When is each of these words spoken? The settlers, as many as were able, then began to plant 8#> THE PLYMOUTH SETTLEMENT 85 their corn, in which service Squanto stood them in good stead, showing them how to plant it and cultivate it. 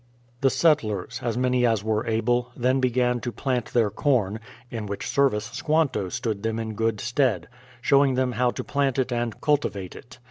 The 0.41 0.49
settlers, 0.49 1.19
as 1.21 1.37
many 1.37 1.63
as 1.63 1.83
were 1.83 2.07
able, 2.07 2.51
then 2.57 2.79
began 2.79 3.19
to 3.19 3.31
plant 3.31 3.65
8#> 3.65 3.67
THE 3.67 3.71
PLYMOUTH 3.71 3.93
SETTLEMENT 3.93 4.33
85 4.33 4.33
their 4.33 4.39
corn, 4.39 4.39
in 4.71 4.85
which 4.87 5.07
service 5.07 5.45
Squanto 5.51 6.09
stood 6.09 6.41
them 6.41 6.57
in 6.57 6.73
good 6.73 6.99
stead, 6.99 7.47
showing 7.81 8.15
them 8.15 8.31
how 8.31 8.49
to 8.49 8.63
plant 8.63 8.97
it 8.97 9.11
and 9.11 9.39
cultivate 9.39 9.95
it. 9.95 10.17